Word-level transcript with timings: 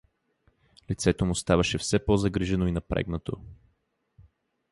Лицето 0.91 1.25
му 1.25 1.35
ставаше 1.35 1.77
все 1.77 2.05
по-загрижено 2.05 2.67
и 2.67 2.71
напрегнато. 2.71 3.37